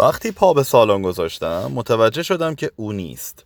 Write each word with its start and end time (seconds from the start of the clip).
وقتی 0.00 0.32
پا 0.32 0.52
به 0.52 0.62
سالن 0.62 1.02
گذاشتم 1.02 1.72
متوجه 1.74 2.22
شدم 2.22 2.54
که 2.54 2.70
او 2.76 2.92
نیست. 2.92 3.44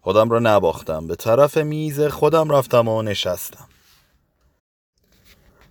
خودم 0.00 0.30
را 0.30 0.38
نباختم 0.38 1.06
به 1.06 1.16
طرف 1.16 1.56
میز 1.56 2.00
خودم 2.00 2.50
رفتم 2.50 2.88
و 2.88 3.02
نشستم. 3.02 3.68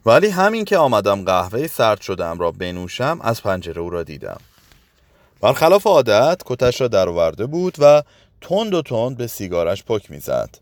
ولی 0.06 0.28
همین 0.28 0.66
که 0.66 0.78
آمدم 0.78 1.26
قهوه 1.26 1.68
سرد 1.68 2.02
شدم 2.02 2.40
را 2.40 2.52
بنوشم 2.52 3.20
از 3.22 3.44
پنجره 3.44 3.82
او 3.82 3.90
را 3.90 4.04
دیدم. 4.04 4.38
برخلاف 5.41 5.88
عادت 5.88 6.42
کتش 6.46 6.82
را 6.82 6.88
درآورده 6.88 7.46
بود 7.46 7.76
و 7.80 8.04
تند 8.42 8.73
و 8.73 8.82
تند 8.82 9.18
به 9.18 9.28
سیگارش 9.28 9.84
پک 9.84 10.12
می‌زد. 10.12 10.57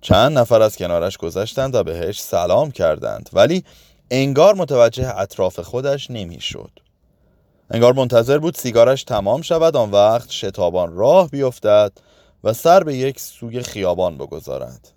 چند 0.00 0.38
نفر 0.38 0.62
از 0.62 0.76
کنارش 0.76 1.16
گذشتند 1.16 1.74
و 1.74 1.82
بهش 1.84 2.20
سلام 2.20 2.70
کردند 2.70 3.30
ولی 3.32 3.64
انگار 4.10 4.54
متوجه 4.54 5.18
اطراف 5.18 5.60
خودش 5.60 6.10
نمی‌شد. 6.10 6.70
انگار 7.70 7.92
منتظر 7.92 8.38
بود 8.38 8.54
سیگارش 8.54 9.04
تمام 9.04 9.42
شود 9.42 9.76
آن 9.76 9.90
وقت 9.90 10.30
شتابان 10.30 10.96
راه 10.96 11.28
بیفتد 11.28 11.92
و 12.44 12.52
سر 12.52 12.84
به 12.84 12.96
یک 12.96 13.20
سوی 13.20 13.62
خیابان 13.62 14.18
بگذارد. 14.18 14.92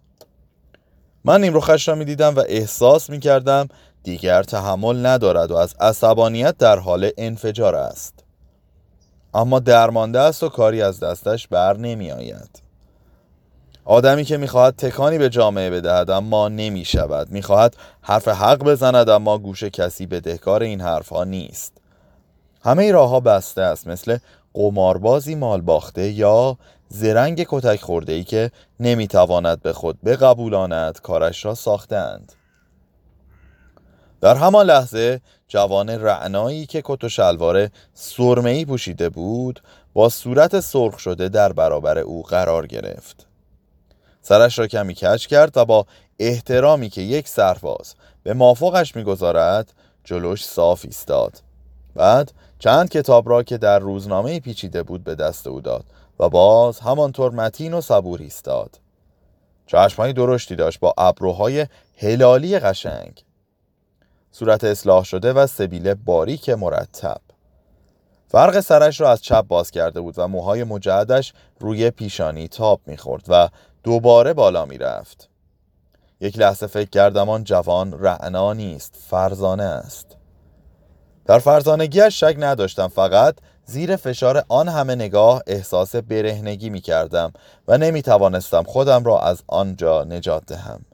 من 1.25 1.41
نیمروخش 1.41 1.87
را 1.87 1.95
می 1.95 2.05
دیدم 2.05 2.35
و 2.35 2.43
احساس 2.47 3.09
می 3.09 3.19
کردم 3.19 3.67
دیگر 4.03 4.43
تحمل 4.43 5.05
ندارد 5.05 5.51
و 5.51 5.55
از 5.55 5.75
عصبانیت 5.79 6.57
در 6.57 6.79
حال 6.79 7.11
انفجار 7.17 7.75
است. 7.75 8.23
اما 9.33 9.59
درمانده 9.59 10.19
است 10.19 10.43
و 10.43 10.49
کاری 10.49 10.81
از 10.81 10.99
دستش 10.99 11.47
بر 11.47 11.77
نمی 11.77 12.11
آید 12.11 12.61
آدمی 13.85 14.23
که 14.23 14.37
می‌خواهد 14.37 14.75
تکانی 14.75 15.17
به 15.17 15.29
جامعه 15.29 15.69
بدهد 15.69 16.09
اما 16.09 16.49
نمی 16.49 16.85
شود 16.85 17.31
می‌خواهد 17.31 17.75
حرف 18.01 18.27
حق 18.27 18.57
بزند 18.57 19.09
اما 19.09 19.37
گوش 19.37 19.63
کسی 19.63 20.05
بدهکار 20.05 20.63
این 20.63 20.81
حرفها 20.81 21.23
نیست. 21.23 21.80
همه 22.63 22.91
راه 22.91 23.09
ها 23.09 23.19
بسته 23.19 23.61
است 23.61 23.87
مثل 23.87 24.17
قماربازی 24.53 25.35
مال 25.35 25.61
باخته 25.61 26.09
یا 26.09 26.57
زرنگ 26.89 27.45
کتک 27.49 27.81
خورده 27.81 28.13
ای 28.13 28.23
که 28.23 28.51
نمی‌تواند 28.79 29.61
به 29.61 29.73
خود 29.73 29.99
بقبولاند 30.05 31.01
کارش 31.01 31.45
را 31.45 31.55
ساختند 31.55 32.33
در 34.21 34.35
همان 34.35 34.65
لحظه 34.65 35.21
جوان 35.47 35.89
رعنایی 35.89 36.65
که 36.65 36.81
کت 36.85 37.03
و 37.03 37.09
شلوار 37.09 37.69
سرمه‌ای 37.93 38.65
پوشیده 38.65 39.09
بود 39.09 39.61
با 39.93 40.09
صورت 40.09 40.59
سرخ 40.59 40.99
شده 40.99 41.29
در 41.29 41.53
برابر 41.53 41.97
او 41.97 42.23
قرار 42.23 42.67
گرفت. 42.67 43.27
سرش 44.21 44.59
را 44.59 44.67
کمی 44.67 44.93
کج 44.93 45.27
کرد 45.27 45.57
و 45.57 45.65
با 45.65 45.85
احترامی 46.19 46.89
که 46.89 47.01
یک 47.01 47.27
سرباز 47.27 47.95
به 48.23 48.33
مافوقش 48.33 48.95
می‌گذارد 48.95 49.73
جلوش 50.03 50.45
صاف 50.45 50.85
ایستاد. 50.85 51.50
بعد 51.95 52.31
چند 52.59 52.89
کتاب 52.89 53.29
را 53.29 53.43
که 53.43 53.57
در 53.57 53.79
روزنامه 53.79 54.39
پیچیده 54.39 54.83
بود 54.83 55.03
به 55.03 55.15
دست 55.15 55.47
او 55.47 55.61
داد 55.61 55.85
و 56.19 56.29
باز 56.29 56.79
همانطور 56.79 57.31
متین 57.31 57.73
و 57.73 57.81
صبور 57.81 58.21
ایستاد. 58.21 58.79
چشمهای 59.67 60.13
درشتی 60.13 60.55
داشت 60.55 60.79
با 60.79 60.93
ابروهای 60.97 61.67
هلالی 61.97 62.59
قشنگ. 62.59 63.23
صورت 64.31 64.63
اصلاح 64.63 65.03
شده 65.03 65.33
و 65.33 65.47
سبیل 65.47 65.93
باریک 65.93 66.49
مرتب. 66.49 67.21
فرق 68.27 68.59
سرش 68.59 69.01
را 69.01 69.11
از 69.11 69.21
چپ 69.21 69.47
باز 69.47 69.71
کرده 69.71 70.01
بود 70.01 70.15
و 70.17 70.27
موهای 70.27 70.63
مجعدش 70.63 71.33
روی 71.59 71.91
پیشانی 71.91 72.47
تاب 72.47 72.81
می‌خورد 72.85 73.25
و 73.27 73.49
دوباره 73.83 74.33
بالا 74.33 74.65
می‌رفت. 74.65 75.29
یک 76.21 76.39
لحظه 76.39 76.67
فکر 76.67 76.89
کردم 76.89 77.29
آن 77.29 77.43
جوان 77.43 78.03
رعنا 78.03 78.53
نیست 78.53 78.95
فرزانه 79.09 79.63
است. 79.63 80.20
در 81.25 81.39
فرزانگیش 81.39 82.19
شک 82.19 82.35
نداشتم 82.39 82.87
فقط 82.87 83.35
زیر 83.65 83.95
فشار 83.95 84.45
آن 84.49 84.69
همه 84.69 84.95
نگاه 84.95 85.41
احساس 85.47 85.95
برهنگی 85.95 86.69
می 86.69 86.81
کردم 86.81 87.33
و 87.67 87.77
نمی 87.77 88.01
توانستم 88.01 88.63
خودم 88.63 89.03
را 89.03 89.19
از 89.19 89.43
آنجا 89.47 90.03
نجات 90.03 90.45
دهم. 90.45 90.85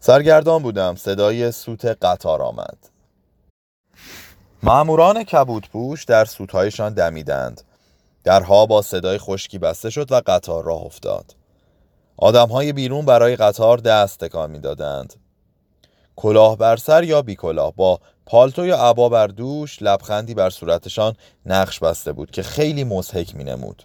سرگردان 0.00 0.62
بودم 0.62 0.96
صدای 0.96 1.52
سوت 1.52 1.84
قطار 1.84 2.42
آمد. 2.42 2.78
معموران 4.62 5.24
کبود 5.24 5.68
پوش 5.72 6.04
در 6.04 6.24
سوتهایشان 6.24 6.94
دمیدند. 6.94 7.62
درها 8.24 8.66
با 8.66 8.82
صدای 8.82 9.18
خشکی 9.18 9.58
بسته 9.58 9.90
شد 9.90 10.12
و 10.12 10.22
قطار 10.26 10.64
راه 10.64 10.82
افتاد. 10.82 11.34
آدمهای 12.16 12.72
بیرون 12.72 13.04
برای 13.04 13.36
قطار 13.36 13.78
دست 13.78 14.24
تکان 14.24 14.50
می‌دادند. 14.50 15.14
کلاه 16.20 16.56
بر 16.56 16.76
سر 16.76 17.04
یا 17.04 17.22
بی 17.22 17.36
کلاه؟ 17.36 17.72
با 17.76 18.00
پالتو 18.26 18.66
یا 18.66 18.76
عبا 18.76 19.08
بر 19.08 19.26
دوش 19.26 19.82
لبخندی 19.82 20.34
بر 20.34 20.50
صورتشان 20.50 21.14
نقش 21.46 21.78
بسته 21.78 22.12
بود 22.12 22.30
که 22.30 22.42
خیلی 22.42 22.84
مزهک 22.84 23.34
می 23.34 23.44
نمود 23.44 23.82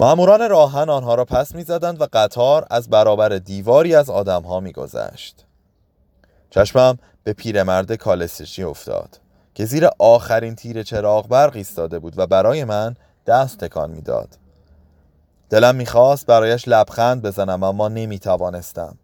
معموران 0.00 0.50
راهن 0.50 0.88
آنها 0.88 1.14
را 1.14 1.24
پس 1.24 1.54
می 1.54 1.62
زدند 1.62 2.00
و 2.00 2.06
قطار 2.12 2.66
از 2.70 2.90
برابر 2.90 3.28
دیواری 3.28 3.94
از 3.94 4.10
آدمها 4.10 4.60
می 4.60 4.72
گذشت 4.72 5.44
چشمم 6.50 6.98
به 7.24 7.32
پیرمرد 7.32 7.92
کالسشی 7.92 8.62
افتاد 8.62 9.20
که 9.54 9.64
زیر 9.64 9.88
آخرین 9.98 10.54
تیر 10.54 10.82
چراغ 10.82 11.28
برق 11.28 11.56
ایستاده 11.56 11.98
بود 11.98 12.14
و 12.16 12.26
برای 12.26 12.64
من 12.64 12.96
دست 13.26 13.58
تکان 13.58 13.90
می‌داد. 13.90 14.28
دلم 15.50 15.74
می‌خواست 15.74 16.26
برایش 16.26 16.68
لبخند 16.68 17.22
بزنم 17.22 17.62
اما 17.62 17.88
نمی‌توانستم. 17.88 18.98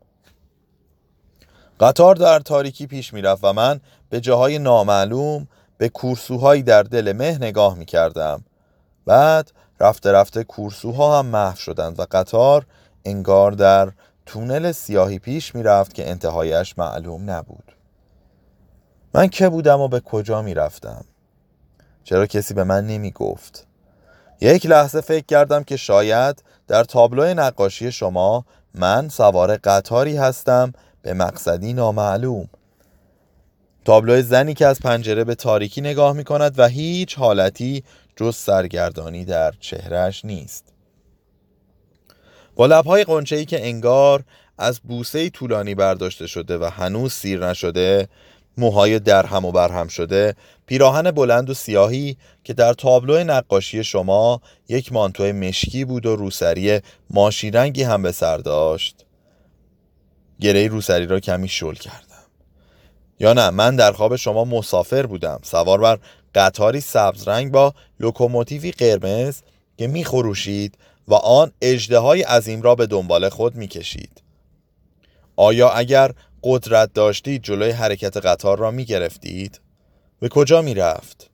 قطار 1.80 2.14
در 2.14 2.38
تاریکی 2.38 2.86
پیش 2.86 3.14
می‌رفت 3.14 3.44
و 3.44 3.52
من 3.52 3.80
به 4.10 4.20
جاهای 4.20 4.58
نامعلوم 4.58 5.48
به 5.78 5.88
کورسوهایی 5.88 6.62
در 6.62 6.82
دل 6.82 7.12
مه 7.12 7.38
نگاه 7.38 7.74
می‌کردم. 7.74 8.44
بعد 9.06 9.52
رفته 9.80 10.12
رفته 10.12 10.44
کورسوها 10.44 11.18
هم 11.18 11.26
محو 11.26 11.56
شدند 11.56 12.00
و 12.00 12.06
قطار 12.10 12.66
انگار 13.04 13.52
در 13.52 13.92
تونل 14.26 14.72
سیاهی 14.72 15.18
پیش 15.18 15.54
می‌رفت 15.54 15.94
که 15.94 16.10
انتهایش 16.10 16.78
معلوم 16.78 17.30
نبود. 17.30 17.72
من 19.14 19.28
که 19.28 19.48
بودم 19.48 19.80
و 19.80 19.88
به 19.88 20.00
کجا 20.00 20.42
می‌رفتم؟ 20.42 21.04
چرا 22.04 22.26
کسی 22.26 22.54
به 22.54 22.64
من 22.64 22.86
نمی 22.86 23.10
گفت 23.10 23.66
یک 24.40 24.66
لحظه 24.66 25.00
فکر 25.00 25.26
کردم 25.26 25.62
که 25.62 25.76
شاید 25.76 26.42
در 26.68 26.84
تابلو 26.84 27.34
نقاشی 27.34 27.92
شما 27.92 28.44
من 28.74 29.08
سوار 29.08 29.56
قطاری 29.56 30.16
هستم 30.16 30.72
به 31.02 31.14
مقصدی 31.14 31.72
نامعلوم. 31.72 32.48
تابلو 33.84 34.22
زنی 34.22 34.54
که 34.54 34.66
از 34.66 34.80
پنجره 34.80 35.24
به 35.24 35.34
تاریکی 35.34 35.80
نگاه 35.80 36.12
می 36.12 36.24
کند 36.24 36.58
و 36.58 36.68
هیچ 36.68 37.18
حالتی 37.18 37.84
جز 38.16 38.36
سرگردانی 38.36 39.24
در 39.24 39.54
چهرش 39.60 40.24
نیست. 40.24 40.64
با 42.56 42.66
لبهای 42.66 43.04
قنچه‌ای 43.04 43.44
که 43.44 43.66
انگار 43.66 44.24
از 44.58 44.80
بوسه 44.80 45.30
طولانی 45.30 45.74
برداشته 45.74 46.26
شده 46.26 46.58
و 46.58 46.64
هنوز 46.64 47.12
سیر 47.12 47.46
نشده 47.46 48.08
موهای 48.58 48.98
درهم 48.98 49.44
و 49.44 49.52
برهم 49.52 49.88
شده 49.88 50.34
پیراهن 50.66 51.10
بلند 51.10 51.50
و 51.50 51.54
سیاهی 51.54 52.16
که 52.44 52.52
در 52.52 52.72
تابلو 52.72 53.24
نقاشی 53.24 53.84
شما 53.84 54.40
یک 54.68 54.92
مانتو 54.92 55.24
مشکی 55.24 55.84
بود 55.84 56.06
و 56.06 56.16
روسری 56.16 56.80
ماشی 57.10 57.50
رنگی 57.50 57.82
هم 57.82 58.02
به 58.02 58.12
سر 58.12 58.38
داشت. 58.38 59.04
گره 60.40 60.68
روسری 60.68 61.06
را 61.06 61.20
کمی 61.20 61.48
شل 61.48 61.74
کردم 61.74 62.08
یا 63.20 63.32
نه 63.32 63.50
من 63.50 63.76
در 63.76 63.92
خواب 63.92 64.16
شما 64.16 64.44
مسافر 64.44 65.06
بودم 65.06 65.40
سوار 65.42 65.80
بر 65.80 65.98
قطاری 66.34 66.80
سبز 66.80 67.28
رنگ 67.28 67.52
با 67.52 67.74
لوکوموتیوی 68.00 68.72
قرمز 68.72 69.40
که 69.78 69.86
میخروشید 69.86 70.78
و 71.08 71.14
آن 71.14 71.52
اجده 71.62 71.98
های 71.98 72.22
عظیم 72.22 72.62
را 72.62 72.74
به 72.74 72.86
دنبال 72.86 73.28
خود 73.28 73.54
می‌کشید 73.54 74.22
آیا 75.36 75.70
اگر 75.70 76.12
قدرت 76.42 76.92
داشتید 76.92 77.42
جلوی 77.42 77.70
حرکت 77.70 78.16
قطار 78.16 78.58
را 78.58 78.70
می 78.70 78.84
گرفتید؟ 78.84 79.60
به 80.20 80.28
کجا 80.28 80.62
می 80.62 80.74
رفت؟ 80.74 81.30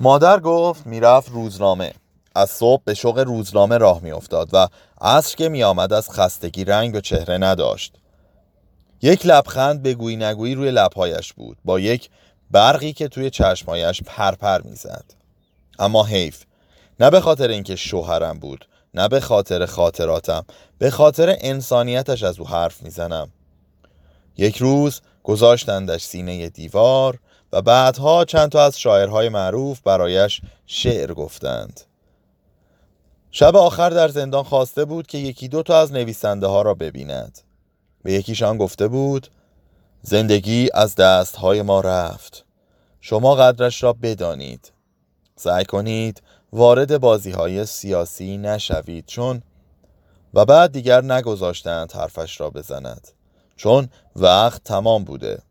مادر 0.00 0.40
گفت 0.40 0.86
می‌رفت 0.86 1.30
روزنامه 1.30 1.92
از 2.34 2.50
صبح 2.50 2.82
به 2.84 2.94
شوق 2.94 3.18
روزنامه 3.18 3.78
راه 3.78 4.02
میافتاد 4.02 4.48
و 4.52 4.68
عصر 5.00 5.36
که 5.36 5.48
می 5.48 5.62
آمد 5.62 5.92
از 5.92 6.10
خستگی 6.10 6.64
رنگ 6.64 6.94
و 6.94 7.00
چهره 7.00 7.38
نداشت. 7.38 7.94
یک 9.02 9.26
لبخند 9.26 9.82
بگویی 9.82 10.16
نگویی 10.16 10.54
روی 10.54 10.70
لبهایش 10.70 11.32
بود. 11.32 11.58
با 11.64 11.80
یک 11.80 12.10
برقی 12.50 12.92
که 12.92 13.08
توی 13.08 13.30
چشمهایش 13.30 14.02
پرپر 14.06 14.60
می‌زد. 14.60 15.04
اما 15.78 16.04
حیف 16.04 16.44
نه 17.00 17.10
به 17.10 17.20
خاطر 17.20 17.48
اینکه 17.48 17.76
شوهرم 17.76 18.38
بود 18.38 18.68
نه 18.94 19.08
به 19.08 19.20
خاطر 19.20 19.66
خاطراتم 19.66 20.44
به 20.78 20.90
خاطر 20.90 21.36
انسانیتش 21.40 22.22
از 22.22 22.38
او 22.38 22.48
حرف 22.48 22.82
می‌زنم. 22.82 23.30
یک 24.36 24.56
روز 24.56 25.00
گذاشتندش 25.22 26.04
سینه 26.04 26.48
دیوار 26.48 27.18
و 27.52 27.62
بعدها 27.62 28.24
چند 28.24 28.50
تا 28.50 28.64
از 28.64 28.80
شاعرهای 28.80 29.28
معروف 29.28 29.80
برایش 29.80 30.40
شعر 30.66 31.14
گفتند. 31.14 31.80
شب 33.30 33.56
آخر 33.56 33.90
در 33.90 34.08
زندان 34.08 34.42
خواسته 34.42 34.84
بود 34.84 35.06
که 35.06 35.18
یکی 35.18 35.48
دو 35.48 35.62
تا 35.62 35.80
از 35.80 35.92
نویسنده 35.92 36.46
ها 36.46 36.62
را 36.62 36.74
ببیند. 36.74 37.38
به 38.02 38.12
یکیشان 38.12 38.58
گفته 38.58 38.88
بود 38.88 39.28
زندگی 40.02 40.68
از 40.74 40.94
دستهای 40.94 41.62
ما 41.62 41.80
رفت. 41.80 42.44
شما 43.00 43.34
قدرش 43.34 43.82
را 43.82 43.92
بدانید. 43.92 44.72
سعی 45.36 45.64
کنید 45.64 46.22
وارد 46.52 46.98
بازی 46.98 47.30
های 47.30 47.66
سیاسی 47.66 48.38
نشوید 48.38 49.06
چون 49.06 49.42
و 50.34 50.44
بعد 50.44 50.72
دیگر 50.72 51.04
نگذاشتند 51.04 51.92
حرفش 51.92 52.40
را 52.40 52.50
بزند 52.50 53.08
چون 53.56 53.88
وقت 54.16 54.64
تمام 54.64 55.04
بوده. 55.04 55.42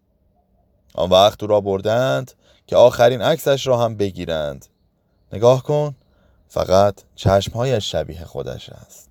آن 0.95 1.09
وقت 1.09 1.43
او 1.43 1.49
را 1.49 1.61
بردند 1.61 2.31
که 2.67 2.75
آخرین 2.75 3.21
عکسش 3.21 3.67
را 3.67 3.77
هم 3.77 3.95
بگیرند. 3.95 4.65
نگاه 5.33 5.63
کن. 5.63 5.95
فقط 6.49 7.01
چشمهایش 7.15 7.91
شبیه 7.91 8.25
خودش 8.25 8.69
است. 8.69 9.07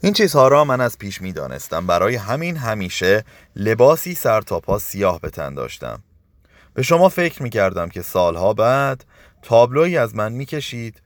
این 0.00 0.12
چیزها 0.12 0.48
را 0.48 0.64
من 0.64 0.80
از 0.80 0.98
پیش 0.98 1.22
می 1.22 1.32
دانستم 1.32 1.86
برای 1.86 2.16
همین 2.16 2.56
همیشه 2.56 3.24
لباسی 3.56 4.14
سر 4.14 4.40
تا 4.40 4.60
پا 4.60 4.78
سیاه 4.78 5.20
به 5.20 5.30
تن 5.30 5.54
داشتم. 5.54 6.02
به 6.74 6.82
شما 6.82 7.08
فکر 7.08 7.42
می 7.42 7.50
کردم 7.50 7.88
که 7.88 8.02
سالها 8.02 8.54
بعد 8.54 9.04
تابلوی 9.42 9.98
از 9.98 10.14
من 10.14 10.32
می 10.32 10.46
کشید 10.46 11.02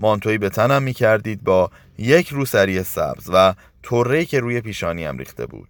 مانتوی 0.00 0.38
به 0.38 0.48
تنم 0.48 0.82
می 0.82 0.94
کردید 0.94 1.44
با 1.44 1.70
یک 1.98 2.28
روسری 2.28 2.82
سبز 2.82 3.30
و 3.32 3.54
طره 3.82 4.24
که 4.24 4.40
روی 4.40 4.60
پیشانیم 4.60 5.18
ریخته 5.18 5.46
بود. 5.46 5.68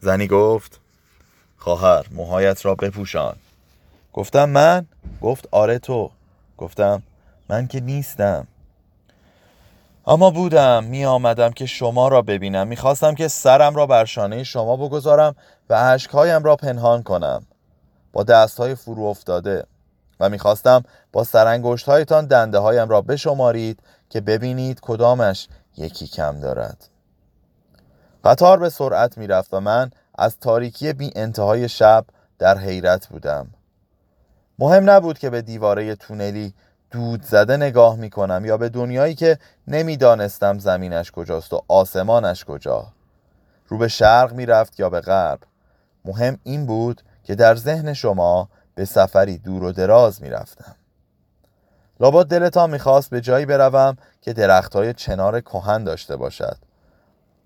زنی 0.00 0.26
گفت 0.26 0.80
خواهر 1.56 2.06
موهایت 2.10 2.64
را 2.66 2.74
بپوشان. 2.74 3.36
گفتم 4.12 4.48
من؟ 4.50 4.86
گفت 5.20 5.48
آره 5.50 5.78
تو. 5.78 6.10
گفتم 6.58 7.02
من 7.48 7.66
که 7.66 7.80
نیستم. 7.80 8.46
اما 10.06 10.30
بودم 10.30 10.84
می 10.84 11.04
آمدم 11.04 11.50
که 11.50 11.66
شما 11.66 12.08
را 12.08 12.22
ببینم. 12.22 12.68
می‌خواستم 12.68 13.14
که 13.14 13.28
سرم 13.28 13.74
را 13.74 13.86
بر 13.86 14.04
شانه 14.04 14.44
شما 14.44 14.76
بگذارم 14.76 15.34
و 15.70 15.74
عشقهایم 15.74 16.44
را 16.44 16.56
پنهان 16.56 17.02
کنم. 17.02 17.46
با 18.12 18.22
دست 18.22 18.58
های 18.58 18.74
فرو 18.74 19.02
افتاده. 19.02 19.66
و 20.20 20.28
می‌خواستم 20.28 20.82
با 21.12 21.24
سرانگشت 21.24 21.88
هایتان 21.88 22.26
دنده 22.26 22.58
هایم 22.58 22.88
را 22.88 23.00
بشمارید 23.00 23.80
که 24.10 24.20
ببینید 24.20 24.80
کدامش 24.82 25.48
یکی 25.76 26.06
کم 26.06 26.40
دارد. 26.40 26.88
قطار 28.24 28.58
به 28.58 28.68
سرعت 28.68 29.18
می‌رفت 29.18 29.54
و 29.54 29.60
من 29.60 29.90
از 30.18 30.38
تاریکی 30.38 30.92
بی 30.92 31.12
انتهای 31.16 31.68
شب 31.68 32.04
در 32.38 32.58
حیرت 32.58 33.06
بودم. 33.06 33.48
مهم 34.58 34.90
نبود 34.90 35.18
که 35.18 35.30
به 35.30 35.42
دیواره 35.42 35.94
تونلی 35.94 36.54
دود 36.90 37.22
زده 37.22 37.56
نگاه 37.56 37.96
می 37.96 38.10
کنم 38.10 38.44
یا 38.44 38.56
به 38.56 38.68
دنیایی 38.68 39.14
که 39.14 39.38
نمی‌دانستم 39.68 40.58
زمینش 40.58 41.10
کجاست 41.10 41.52
و 41.52 41.62
آسمانش 41.68 42.44
کجا. 42.44 42.86
رو 43.68 43.78
به 43.78 43.88
شرق 43.88 44.32
می 44.32 44.46
رفت 44.46 44.80
یا 44.80 44.90
به 44.90 45.00
غرب. 45.00 45.38
مهم 46.04 46.38
این 46.42 46.66
بود 46.66 47.02
که 47.24 47.34
در 47.34 47.54
ذهن 47.54 47.92
شما 47.92 48.48
به 48.74 48.84
سفری 48.84 49.38
دور 49.38 49.64
و 49.64 49.72
دراز 49.72 50.22
می 50.22 50.30
رفتم 50.30 50.74
لابد 52.00 52.26
دلتان 52.26 52.70
می‌خواست 52.70 53.10
به 53.10 53.20
جایی 53.20 53.46
بروم 53.46 53.96
که 54.20 54.32
درختهای 54.32 54.94
چنار 54.94 55.40
کهن 55.40 55.84
داشته 55.84 56.16
باشد. 56.16 56.56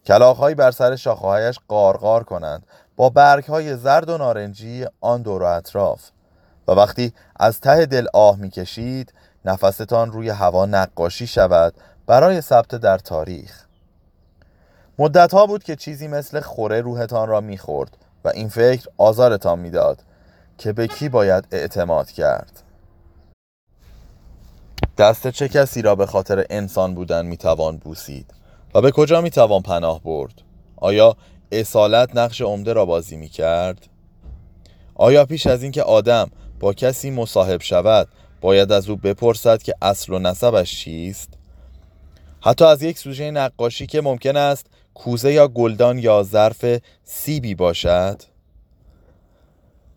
کلاخهایی 0.06 0.54
بر 0.54 0.70
سر 0.70 0.96
شاخهایش 0.96 1.58
قارقار 1.68 2.24
کنند 2.24 2.66
با 2.96 3.10
برگهای 3.10 3.76
زرد 3.76 4.08
و 4.08 4.18
نارنجی 4.18 4.86
آن 5.00 5.22
دور 5.22 5.42
و 5.42 5.46
اطراف. 5.46 6.10
و 6.68 6.72
وقتی 6.72 7.12
از 7.36 7.60
ته 7.60 7.86
دل 7.86 8.06
آه 8.14 8.36
می‌کشید 8.36 9.12
نفستان 9.44 10.12
روی 10.12 10.28
هوا 10.28 10.66
نقاشی 10.66 11.26
شود 11.26 11.74
برای 12.06 12.40
ثبت 12.40 12.74
در 12.74 12.98
تاریخ. 12.98 13.64
مدت 14.98 15.34
ها 15.34 15.46
بود 15.46 15.64
که 15.64 15.76
چیزی 15.76 16.08
مثل 16.08 16.40
خوره 16.40 16.80
روحتان 16.80 17.28
را 17.28 17.40
می‌خورد 17.40 17.96
و 18.24 18.28
این 18.28 18.48
فکر 18.48 18.88
آزارتان 18.96 19.58
می‌داد 19.58 20.02
که 20.58 20.72
به 20.72 20.86
کی 20.86 21.08
باید 21.08 21.46
اعتماد 21.52 22.10
کرد. 22.10 22.62
دست 24.98 25.28
چه 25.28 25.48
کسی 25.48 25.82
را 25.82 25.94
به 25.94 26.06
خاطر 26.06 26.46
انسان 26.50 26.94
بودن 26.94 27.26
می‌توان 27.26 27.76
بوسید 27.76 28.34
و 28.74 28.80
به 28.80 28.90
کجا 28.90 29.20
می‌توان 29.20 29.62
پناه 29.62 30.02
برد؟ 30.02 30.34
آیا 30.76 31.16
اصالت 31.52 32.16
نقش 32.16 32.40
عمده 32.40 32.72
را 32.72 32.84
بازی 32.84 33.16
می‌کرد؟ 33.16 33.86
آیا 34.94 35.24
پیش 35.24 35.46
از 35.46 35.62
اینکه 35.62 35.82
آدم 35.82 36.30
با 36.60 36.72
کسی 36.72 37.10
مصاحب 37.10 37.60
شود 37.60 38.08
باید 38.40 38.72
از 38.72 38.88
او 38.88 38.96
بپرسد 38.96 39.62
که 39.62 39.74
اصل 39.82 40.12
و 40.12 40.18
نسبش 40.18 40.78
چیست؟ 40.78 41.28
حتی 42.40 42.64
از 42.64 42.82
یک 42.82 42.98
سوژه 42.98 43.30
نقاشی 43.30 43.86
که 43.86 44.00
ممکن 44.00 44.36
است 44.36 44.66
کوزه 44.94 45.32
یا 45.32 45.48
گلدان 45.48 45.98
یا 45.98 46.22
ظرف 46.22 46.64
سیبی 47.04 47.54
باشد؟ 47.54 48.22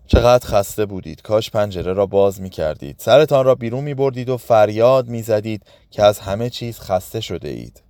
چقدر 0.08 0.48
خسته 0.48 0.86
بودید. 0.86 1.22
کاش 1.22 1.52
پنجره 1.52 1.94
را 1.94 2.06
باز 2.06 2.42
می 2.42 2.50
کردید 2.50 2.96
سرتان 3.00 3.46
را 3.46 3.56
بیرون 3.56 3.84
می 3.84 3.94
بردید 3.94 4.30
و 4.30 4.38
فریاد 4.38 5.08
می 5.08 5.22
زدید 5.22 5.66
که 5.92 6.04
از 6.04 6.20
همه 6.20 6.50
چیز 6.50 6.80
خسته 6.80 7.22
شده 7.22 7.50
اید. 7.50 7.84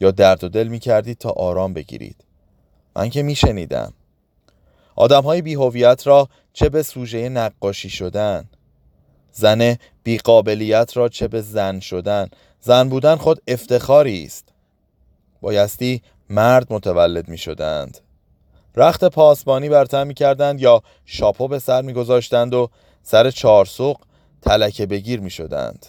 یا 0.00 0.10
درد 0.10 0.44
و 0.44 0.48
دل 0.48 0.68
می 0.68 0.78
کردید 0.78 1.18
تا 1.18 1.30
آرام 1.30 1.72
بگیرید. 1.72 2.24
من 2.96 3.10
که 3.10 3.22
می 3.22 3.34
شنیدم 3.34 3.92
آدم 4.96 5.22
های 5.22 5.42
بیهویت 5.42 6.06
را 6.06 6.28
چه 6.52 6.68
به 6.68 6.82
سوژه 6.82 7.28
نقاشی 7.28 7.90
شدن؟ 7.90 8.48
زن 9.32 9.76
بیقابلیت 10.02 10.96
را 10.96 11.08
چه 11.08 11.28
به 11.28 11.40
زن 11.40 11.80
شدن؟ 11.80 12.28
زن 12.60 12.88
بودن 12.88 13.16
خود 13.16 13.42
افتخاری 13.48 14.24
است. 14.24 14.48
بایستی 15.40 16.02
مرد 16.30 16.72
متولد 16.72 17.28
می 17.28 17.38
شدند. 17.38 17.98
رخت 18.76 19.04
پاسبانی 19.04 19.68
بر 19.68 19.84
تن 19.84 20.06
می 20.06 20.14
کردند 20.14 20.60
یا 20.60 20.82
شاپو 21.04 21.48
به 21.48 21.58
سر 21.58 21.82
می 21.82 21.92
گذاشتند 21.92 22.54
و 22.54 22.70
سر 23.02 23.30
چارسوق 23.30 23.96
تلکه 24.42 24.86
بگیر 24.86 25.20
می 25.20 25.30
شدند. 25.30 25.86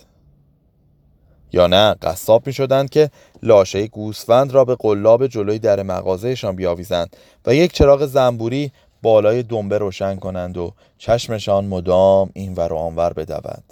یا 1.53 1.67
نه 1.67 1.95
قصاب 2.01 2.47
می 2.47 2.53
شدند 2.53 2.89
که 2.89 3.09
لاشه 3.43 3.87
گوسفند 3.87 4.51
را 4.51 4.65
به 4.65 4.75
قلاب 4.75 5.27
جلوی 5.27 5.59
در 5.59 5.83
مغازهشان 5.83 6.55
بیاویزند 6.55 7.15
و 7.45 7.55
یک 7.55 7.73
چراغ 7.73 8.05
زنبوری 8.05 8.71
بالای 9.01 9.43
دنبه 9.43 9.77
روشن 9.77 10.15
کنند 10.15 10.57
و 10.57 10.73
چشمشان 10.97 11.65
مدام 11.65 12.29
این 12.33 12.53
ور 12.53 12.73
و 12.73 12.77
آنور 12.77 13.13
بدود. 13.13 13.63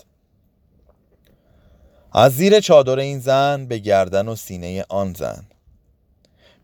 از 2.13 2.35
زیر 2.35 2.59
چادر 2.59 2.99
این 2.99 3.19
زن 3.19 3.65
به 3.65 3.77
گردن 3.77 4.27
و 4.27 4.35
سینه 4.35 4.85
آن 4.89 5.13
زن. 5.13 5.43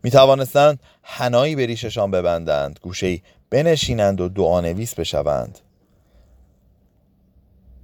می 0.02 0.10
توانستند 0.10 0.80
هنایی 1.02 1.56
به 1.56 1.66
ریششان 1.66 2.10
ببندند 2.10 2.78
گوشه 2.82 3.20
بنشینند 3.50 4.20
و 4.20 4.28
دعانویس 4.28 4.94
بشوند. 4.94 5.58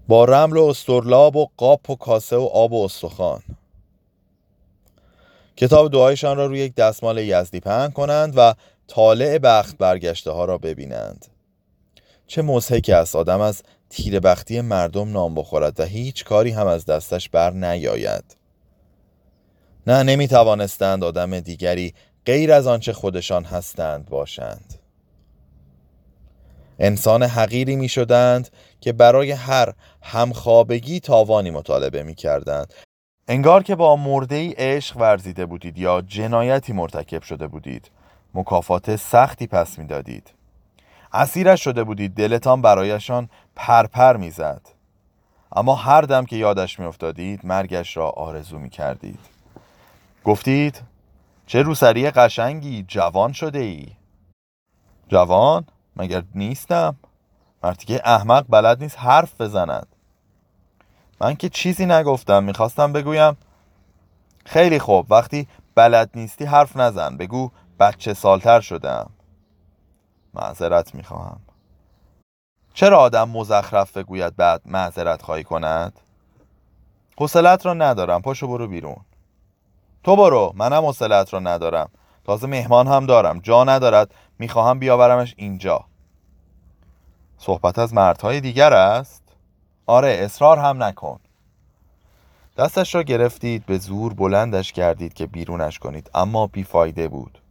با 0.08 0.24
رمل 0.24 0.56
و 0.56 0.64
استرلاب 0.64 1.36
و 1.36 1.48
قاپ 1.56 1.90
و 1.90 1.96
کاسه 1.96 2.36
و 2.36 2.48
آب 2.52 2.72
و 2.72 2.84
استخوان. 2.84 3.42
کتاب 5.56 5.92
دعایشان 5.92 6.36
را 6.36 6.46
روی 6.46 6.58
یک 6.58 6.74
دستمال 6.74 7.18
یزدی 7.18 7.60
پهن 7.60 7.90
کنند 7.90 8.34
و 8.36 8.54
طالع 8.94 9.38
بخت 9.38 9.78
برگشته 9.78 10.30
ها 10.30 10.44
را 10.44 10.58
ببینند. 10.58 11.26
چه 12.26 12.42
مزهک 12.42 12.90
است 12.90 13.16
آدم 13.16 13.40
از 13.40 13.62
تیر 13.90 14.20
بختی 14.20 14.60
مردم 14.60 15.12
نام 15.12 15.34
بخورد 15.34 15.80
و 15.80 15.84
هیچ 15.84 16.24
کاری 16.24 16.50
هم 16.50 16.66
از 16.66 16.86
دستش 16.86 17.28
بر 17.28 17.50
نیاید. 17.50 18.36
نه 19.86 20.02
نمی 20.02 20.28
توانستند 20.28 21.04
آدم 21.04 21.40
دیگری 21.40 21.94
غیر 22.26 22.52
از 22.52 22.66
آنچه 22.66 22.92
خودشان 22.92 23.44
هستند 23.44 24.08
باشند. 24.08 24.74
انسان 26.78 27.22
حقیری 27.22 27.76
می 27.76 27.88
شدند 27.88 28.48
که 28.80 28.92
برای 28.92 29.30
هر 29.30 29.72
همخوابگی 30.02 31.00
تاوانی 31.00 31.50
مطالبه 31.50 32.02
می 32.02 32.14
کردند 32.14 32.74
انگار 33.28 33.62
که 33.62 33.74
با 33.74 33.96
مرده 33.96 34.34
ای 34.34 34.52
عشق 34.52 34.96
ورزیده 34.96 35.46
بودید 35.46 35.78
یا 35.78 36.00
جنایتی 36.00 36.72
مرتکب 36.72 37.22
شده 37.22 37.46
بودید. 37.46 37.90
مکافات 38.34 38.96
سختی 38.96 39.46
پس 39.46 39.78
می‌دادید. 39.78 40.30
اسیرش 41.12 41.64
شده 41.64 41.84
بودید 41.84 42.14
دلتان 42.14 42.62
برایشان 42.62 43.28
پرپر 43.56 44.16
می‌زد. 44.16 44.60
اما 45.56 45.74
هر 45.74 46.02
دم 46.02 46.24
که 46.24 46.36
یادش 46.36 46.78
میافتادید 46.78 47.46
مرگش 47.46 47.96
را 47.96 48.10
آرزو 48.10 48.58
می‌کردید. 48.58 49.18
گفتید 50.24 50.82
چه 51.46 51.62
روسری 51.62 52.10
قشنگی 52.10 52.84
جوان 52.88 53.32
شده 53.32 53.58
ای 53.58 53.86
جوان 55.08 55.64
مگر 55.96 56.22
نیستم؟ 56.34 56.96
مرتی 57.62 57.86
که 57.86 58.00
احمق 58.04 58.46
بلد 58.48 58.82
نیست 58.82 58.98
حرف 58.98 59.40
بزند؟ 59.40 59.86
من 61.20 61.34
که 61.34 61.48
چیزی 61.48 61.86
نگفتم 61.86 62.44
می‌خواستم 62.44 62.92
بگویم 62.92 63.36
خیلی 64.44 64.78
خوب 64.78 65.12
وقتی 65.12 65.48
بلد 65.74 66.10
نیستی 66.14 66.44
حرف 66.44 66.76
نزن 66.76 67.16
بگو 67.16 67.50
بچه 67.78 68.14
سالتر 68.14 68.60
شدم. 68.60 69.10
معذرت 70.34 70.94
می‌خواهم. 70.94 71.40
چرا 72.74 72.98
آدم 72.98 73.28
مزخرف 73.28 73.96
بگوید 73.96 74.36
بعد 74.36 74.62
معذرت 74.64 75.22
خواهی 75.22 75.44
کند؟ 75.44 76.00
حوصلت 77.18 77.66
را 77.66 77.74
ندارم 77.74 78.22
پاشو 78.22 78.48
برو 78.48 78.68
بیرون. 78.68 79.04
تو 80.04 80.16
برو 80.16 80.52
منم 80.56 80.84
حوصلت 80.84 81.34
را 81.34 81.40
ندارم. 81.40 81.90
تازه 82.24 82.46
مهمان 82.46 82.86
هم 82.88 83.06
دارم 83.06 83.38
جا 83.38 83.64
ندارد 83.64 84.14
می‌خواهم 84.38 84.78
بیاورمش 84.78 85.34
اینجا. 85.36 85.84
صحبت 87.38 87.78
از 87.78 87.94
مردهای 87.94 88.40
دیگر 88.40 88.72
است؟ 88.72 89.22
آره 89.86 90.18
اصرار 90.20 90.58
هم 90.58 90.82
نکن. 90.82 91.20
دستش 92.56 92.94
را 92.94 93.02
گرفتید 93.02 93.66
به 93.66 93.78
زور 93.78 94.14
بلندش 94.14 94.72
کردید 94.72 95.14
که 95.14 95.26
بیرونش 95.26 95.78
کنید 95.78 96.10
اما 96.14 96.46
بیفایده 96.46 97.08
بود. 97.08 97.41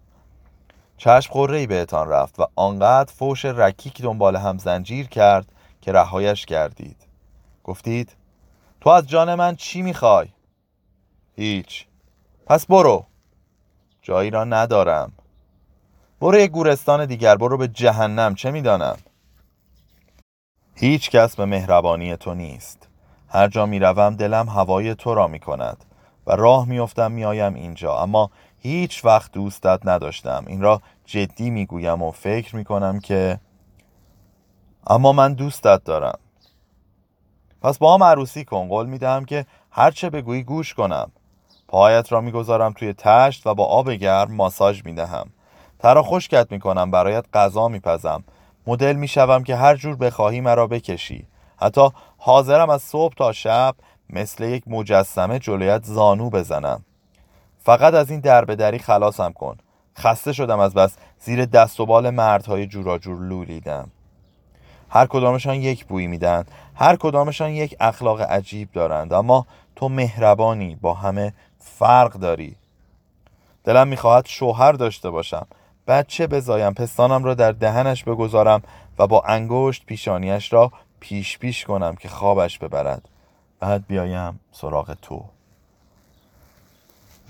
چشم 1.03 1.33
خوره 1.33 1.67
بهتان 1.67 2.09
رفت 2.09 2.39
و 2.39 2.47
آنقدر 2.55 3.13
فوش 3.13 3.45
رکیک 3.45 4.01
دنبال 4.01 4.35
هم 4.35 4.57
زنجیر 4.57 5.07
کرد 5.07 5.51
که 5.81 5.91
رهایش 5.91 6.45
کردید 6.45 6.97
گفتید 7.63 8.15
تو 8.81 8.89
از 8.89 9.07
جان 9.07 9.35
من 9.35 9.55
چی 9.55 9.81
می‌خوای؟ 9.81 10.27
هیچ. 11.35 11.85
پس 12.45 12.65
برو. 12.65 13.05
جایی 14.01 14.29
را 14.29 14.43
ندارم. 14.43 15.11
برو 16.19 16.37
یک 16.37 16.51
گورستان 16.51 17.05
دیگر 17.05 17.35
برو 17.35 17.57
به 17.57 17.67
جهنم 17.67 18.35
چه 18.35 18.51
می‌دانم؟ 18.51 18.97
هیچ 20.75 21.09
کس 21.09 21.35
به 21.35 21.45
مهربانی 21.45 22.15
تو 22.15 22.33
نیست. 22.33 22.87
هر 23.27 23.47
جا 23.47 23.65
می 23.65 23.79
روم 23.79 24.15
دلم 24.15 24.49
هوای 24.49 24.95
تو 24.95 25.13
را 25.13 25.27
می 25.27 25.39
کند 25.39 25.85
و 26.27 26.31
راه 26.31 26.67
میافتم 26.67 27.11
میآیم 27.11 27.53
اینجا. 27.53 27.97
اما 27.97 28.31
هیچ 28.63 29.05
وقت 29.05 29.31
دوستت 29.31 29.79
نداشتم. 29.85 30.43
این 30.47 30.61
را 30.61 30.81
جدی 31.05 31.49
می‌گویم 31.49 32.01
و 32.01 32.11
فکر 32.11 32.55
می 32.55 32.63
کنم 32.63 32.99
که 32.99 33.39
اما 34.87 35.11
من 35.11 35.33
دوستت 35.33 35.83
دارم. 35.83 36.19
پس 37.61 37.77
با 37.77 37.93
هم 37.93 38.03
عروسی 38.03 38.45
کن. 38.45 38.67
قول 38.67 38.85
می‌دهم 38.85 39.25
که 39.25 39.45
هرچه 39.71 40.09
بگویی 40.09 40.43
گوش 40.43 40.73
کنم. 40.73 41.11
پایت 41.67 42.11
را 42.11 42.21
می‌گذارم 42.21 42.73
توی 42.73 42.93
تشت 42.93 43.47
و 43.47 43.53
با 43.53 43.65
آب 43.65 43.91
گرم 43.91 44.31
ماساژ 44.31 44.81
می‌دهم. 44.85 45.29
ترا 45.79 46.03
خشکت 46.03 46.47
می‌کنم. 46.51 46.91
برایت 46.91 47.25
غذا 47.33 47.67
میپزم. 47.67 48.23
مدل 48.67 48.95
می‌شوم 48.95 49.43
که 49.43 49.55
هر 49.55 49.75
جور 49.75 49.95
بخواهی 49.95 50.41
مرا 50.41 50.67
بکشی. 50.67 51.27
حتی 51.57 51.89
حاضرم 52.17 52.69
از 52.69 52.81
صبح 52.81 53.13
تا 53.13 53.31
شب 53.31 53.75
مثل 54.09 54.43
یک 54.43 54.63
مجسمه 54.67 55.39
جلویت 55.39 55.85
زانو 55.85 56.29
بزنم. 56.29 56.85
فقط 57.63 57.93
از 57.93 58.11
این 58.11 58.19
دربدری 58.19 58.79
خلاصم 58.79 59.31
کن. 59.31 59.57
خسته 59.97 60.33
شدم 60.33 60.59
از 60.59 60.73
بس. 60.73 60.97
زیر 61.19 61.45
دست 61.45 61.79
و 61.79 61.85
بال 61.85 62.09
مردهای 62.09 62.67
جوراجور 62.67 63.19
لولیدم. 63.19 63.91
هر 64.89 65.05
کدامشان 65.05 65.55
یک 65.55 65.85
بوی 65.85 66.07
میدن. 66.07 66.45
هر 66.75 66.95
کدامشان 66.95 67.49
یک 67.49 67.75
اخلاق 67.79 68.21
عجیب 68.21 68.71
دارند. 68.71 69.13
اما 69.13 69.47
تو 69.75 69.89
مهربانی 69.89 70.75
با 70.75 70.93
همه 70.93 71.33
فرق 71.59 72.13
داری. 72.13 72.55
دلم 73.63 73.87
می‌خواهد 73.87 74.25
شوهر 74.25 74.71
داشته 74.71 75.09
باشم. 75.09 75.47
بچه 75.87 76.27
بزایم 76.27 76.73
پستانم 76.73 77.23
را 77.23 77.33
در 77.33 77.51
دهنش 77.51 78.03
بگذارم 78.03 78.61
و 78.99 79.07
با 79.07 79.21
انگشت 79.21 79.85
پیشانیش 79.85 80.53
را 80.53 80.71
پیش 80.99 81.39
پیش 81.39 81.65
کنم 81.65 81.95
که 81.95 82.09
خوابش 82.09 82.59
ببرد. 82.59 83.09
بعد 83.59 83.87
بیایم 83.87 84.39
سراغ 84.51 84.97
تو. 85.01 85.23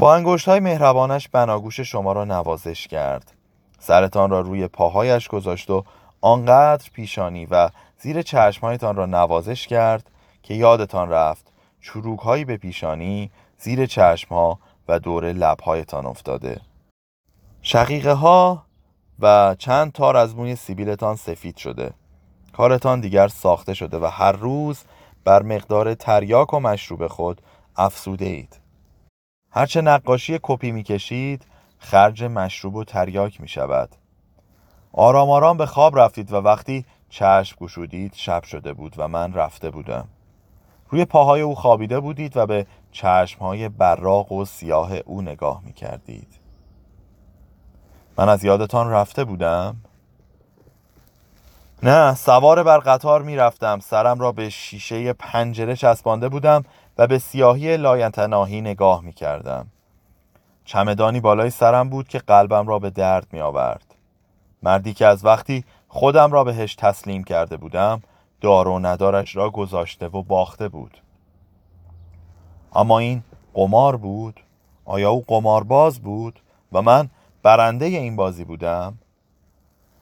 با 0.01 0.15
انگشت 0.15 0.47
های 0.47 0.59
مهربانش 0.59 1.27
بناگوش 1.27 1.79
شما 1.79 2.13
را 2.13 2.25
نوازش 2.25 2.87
کرد. 2.87 3.31
سرتان 3.79 4.29
را 4.29 4.41
روی 4.41 4.67
پاهایش 4.67 5.27
گذاشت 5.27 5.69
و 5.69 5.83
آنقدر 6.21 6.89
پیشانی 6.93 7.45
و 7.45 7.69
زیر 7.97 8.21
چشمهایتان 8.21 8.95
را 8.95 9.05
نوازش 9.05 9.67
کرد 9.67 10.09
که 10.43 10.53
یادتان 10.53 11.09
رفت 11.09 11.51
چروک 11.81 12.19
هایی 12.19 12.45
به 12.45 12.57
پیشانی 12.57 13.31
زیر 13.57 13.85
چشمها 13.85 14.59
و 14.87 14.99
دور 14.99 15.31
لبهایتان 15.31 16.05
افتاده. 16.05 16.61
شقیقه 17.61 18.13
ها 18.13 18.65
و 19.19 19.55
چند 19.59 19.91
تار 19.91 20.17
از 20.17 20.35
موی 20.35 20.55
سیبیلتان 20.55 21.15
سفید 21.15 21.57
شده. 21.57 21.93
کارتان 22.53 22.99
دیگر 22.99 23.27
ساخته 23.27 23.73
شده 23.73 23.99
و 23.99 24.05
هر 24.05 24.31
روز 24.31 24.83
بر 25.25 25.43
مقدار 25.43 25.93
تریاک 25.93 26.53
و 26.53 26.59
مشروب 26.59 27.07
خود 27.07 27.41
افسوده 27.77 28.25
اید. 28.25 28.60
هرچه 29.51 29.81
نقاشی 29.81 30.39
کپی 30.41 30.71
می‌کشید 30.71 31.45
خرج 31.77 32.23
مشروب 32.23 32.75
و 32.75 32.83
تریاک 32.83 33.41
می 33.41 33.47
شود 33.47 33.89
آرام 34.93 35.29
آرام 35.29 35.57
به 35.57 35.65
خواب 35.65 35.99
رفتید 35.99 36.33
و 36.33 36.35
وقتی 36.35 36.85
چشم 37.09 37.55
گشودید 37.59 38.13
شب 38.15 38.43
شده 38.43 38.73
بود 38.73 38.93
و 38.97 39.07
من 39.07 39.33
رفته 39.33 39.69
بودم. 39.69 40.07
روی 40.89 41.05
پاهای 41.05 41.41
او 41.41 41.55
خوابیده 41.55 41.99
بودید 41.99 42.37
و 42.37 42.45
به 42.45 42.67
چشمهای 42.91 43.69
براق 43.69 44.31
و 44.31 44.45
سیاه 44.45 44.93
او 44.93 45.21
نگاه 45.21 45.61
می 45.65 45.73
کردید 45.73 46.27
من 48.17 48.29
از 48.29 48.43
یادتان 48.43 48.89
رفته 48.89 49.23
بودم؟ 49.23 49.75
نه 51.83 52.15
سوار 52.15 52.63
بر 52.63 52.77
قطار 52.77 53.21
می 53.21 53.35
رفتم 53.35 53.79
سرم 53.79 54.19
را 54.19 54.31
به 54.31 54.49
شیشه 54.49 55.13
پنجره 55.13 55.75
چسبانده 55.75 56.29
بودم. 56.29 56.63
به 57.07 57.19
سیاهی 57.19 57.77
لاینتناهی 57.77 58.61
نگاه 58.61 59.01
می 59.01 59.13
کردم 59.13 59.67
چمدانی 60.65 61.19
بالای 61.19 61.49
سرم 61.49 61.89
بود 61.89 62.07
که 62.07 62.19
قلبم 62.19 62.67
را 62.67 62.79
به 62.79 62.89
درد 62.89 63.27
می 63.31 63.41
آورد 63.41 63.95
مردی 64.63 64.93
که 64.93 65.05
از 65.05 65.25
وقتی 65.25 65.63
خودم 65.87 66.31
را 66.31 66.43
بهش 66.43 66.75
تسلیم 66.75 67.23
کرده 67.23 67.57
بودم 67.57 68.01
دار 68.41 68.67
و 68.67 68.79
ندارش 68.79 69.35
را 69.35 69.49
گذاشته 69.49 70.07
و 70.07 70.23
باخته 70.23 70.69
بود. 70.69 71.01
اما 72.75 72.99
این 72.99 73.23
قمار 73.53 73.95
بود؟ 73.95 74.39
آیا 74.85 75.11
او 75.11 75.23
قمارباز 75.27 75.99
بود 75.99 76.39
و 76.71 76.81
من 76.81 77.09
برنده 77.43 77.85
این 77.85 78.15
بازی 78.15 78.43
بودم؟ 78.43 78.97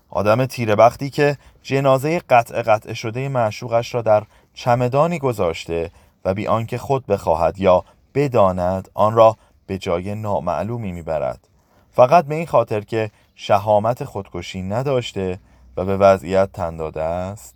آدم 0.09 0.45
تیره 0.45 0.75
بختی 0.75 1.09
که 1.09 1.37
جنازه 1.63 2.19
قطع 2.19 2.61
قطع 2.61 2.93
شده 2.93 3.29
معشوقش 3.29 3.95
را 3.95 4.01
در 4.01 4.23
چمدانی 4.53 5.19
گذاشته 5.19 5.91
و 6.25 6.33
بی 6.33 6.47
آنکه 6.47 6.77
خود 6.77 7.05
بخواهد 7.05 7.59
یا 7.59 7.83
بداند 8.15 8.89
آن 8.93 9.13
را 9.13 9.37
به 9.67 9.77
جای 9.77 10.15
نامعلومی 10.15 10.91
می‌برد. 10.91 11.47
فقط 11.91 12.25
به 12.25 12.35
این 12.35 12.47
خاطر 12.47 12.81
که 12.81 13.11
شهامت 13.35 14.03
خودکشی 14.03 14.61
نداشته 14.61 15.39
و 15.77 15.85
به 15.85 15.97
وضعیت 15.97 16.51
تن 16.51 16.77
داده 16.77 17.03
است. 17.03 17.55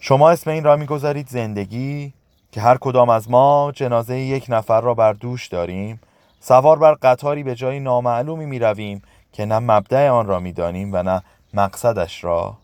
شما 0.00 0.30
اسم 0.30 0.50
این 0.50 0.64
را 0.64 0.76
می‌گذارید 0.76 1.28
زندگی 1.28 2.12
که 2.52 2.60
هر 2.60 2.76
کدام 2.76 3.10
از 3.10 3.30
ما 3.30 3.72
جنازه 3.74 4.18
یک 4.18 4.46
نفر 4.48 4.80
را 4.80 4.94
بر 4.94 5.12
دوش 5.12 5.46
داریم. 5.46 6.00
سوار 6.40 6.78
بر 6.78 6.94
قطاری 6.94 7.42
به 7.42 7.54
جای 7.54 7.80
نامعلومی 7.80 8.46
می 8.46 8.58
رویم 8.58 9.02
که 9.32 9.46
نه 9.46 9.58
مبدع 9.58 10.08
آن 10.08 10.26
را 10.26 10.40
می 10.40 10.52
دانیم 10.52 10.90
و 10.92 11.02
نه 11.02 11.22
مقصدش 11.54 12.24
را. 12.24 12.56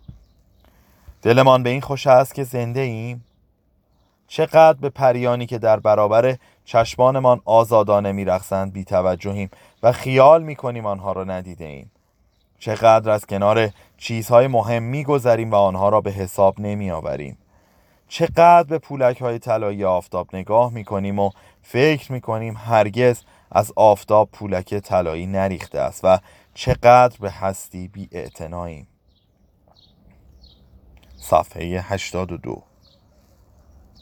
دلمان 1.22 1.62
به 1.62 1.70
این 1.70 1.80
خوش 1.80 2.06
است 2.06 2.34
که 2.34 2.44
زنده 2.44 2.80
ایم. 2.80 3.24
چقدر 4.32 4.78
به 4.80 4.88
پریانی 4.88 5.46
که 5.46 5.58
در 5.58 5.80
برابر 5.80 6.36
چشمانمان 6.64 7.40
آزادانه 7.44 8.12
میرقصند 8.12 8.72
بی 8.72 8.84
توجهیم 8.84 9.50
و 9.82 9.92
خیال 9.92 10.42
می‌کنیم 10.42 10.86
آنها 10.86 11.12
را 11.12 11.24
ندیده 11.24 11.64
ایم 11.64 11.90
چقدر 12.58 13.10
از 13.10 13.26
کنار 13.26 13.70
چیزهای 13.96 14.46
مهم 14.46 14.82
میگذریم 14.82 15.50
و 15.50 15.54
آنها 15.54 15.88
را 15.88 16.00
به 16.00 16.10
حساب 16.10 16.60
نمی 16.60 16.90
آوریم 16.90 17.38
چقدر 18.08 18.62
به 18.62 18.78
پولک 18.78 19.22
های 19.22 19.38
طلایی 19.38 19.84
آفتاب 19.84 20.28
نگاه 20.32 20.72
می‌کنیم 20.72 21.18
و 21.18 21.30
فکر 21.62 22.12
می‌کنیم 22.12 22.56
هرگز 22.56 23.22
از 23.50 23.72
آفتاب 23.76 24.28
پولک 24.32 24.74
طلایی 24.74 25.26
نریخته 25.26 25.80
است 25.80 26.00
و 26.04 26.18
چقدر 26.54 27.16
به 27.20 27.30
هستی 27.30 27.88
بی 27.88 28.08
صفحه 31.18 31.80
82 31.82 32.71